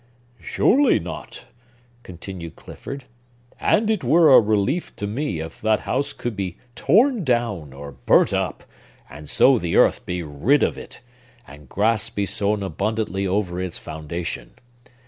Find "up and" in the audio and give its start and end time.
8.33-9.29